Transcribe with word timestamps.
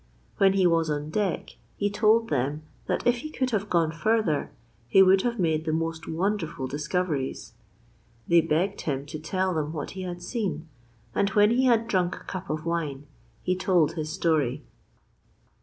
When 0.39 0.53
he 0.53 0.65
was 0.65 0.89
on 0.89 1.11
deck 1.11 1.57
he 1.77 1.87
told 1.87 2.29
them 2.31 2.63
that 2.87 3.05
if 3.05 3.17
he 3.17 3.29
could 3.29 3.51
have 3.51 3.69
gone 3.69 3.91
further 3.91 4.49
he 4.87 5.03
would 5.03 5.21
have 5.21 5.37
made 5.39 5.63
the 5.63 5.71
most 5.71 6.07
wonderful 6.07 6.65
discoveries. 6.65 7.53
They 8.27 8.41
begged 8.41 8.81
him 8.81 9.05
to 9.05 9.19
tell 9.19 9.53
them 9.53 9.73
what 9.73 9.91
he 9.91 10.01
had 10.01 10.23
seen, 10.23 10.67
and 11.13 11.29
when 11.29 11.51
he 11.51 11.65
had 11.65 11.87
drunk 11.87 12.15
a 12.15 12.23
cup 12.23 12.49
of 12.49 12.65
wine 12.65 13.05
he 13.43 13.55
told 13.55 13.91
his 13.91 14.11
story. 14.11 14.63